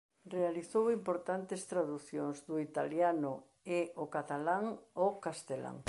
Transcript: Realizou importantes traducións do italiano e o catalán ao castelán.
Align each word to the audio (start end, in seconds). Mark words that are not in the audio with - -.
Realizou 0.37 0.85
importantes 0.99 1.61
traducións 1.71 2.37
do 2.49 2.55
italiano 2.67 3.33
e 3.77 3.79
o 4.03 4.05
catalán 4.15 4.65
ao 4.99 5.09
castelán. 5.25 5.77